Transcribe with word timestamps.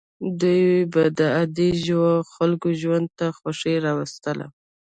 دوی 0.41 0.65
به 0.93 1.03
د 1.17 1.19
عادي 1.35 1.69
خلکو 2.33 2.67
ژوند 2.81 3.07
ته 3.17 3.25
خوښي 3.37 3.75
راوستله. 3.85 4.45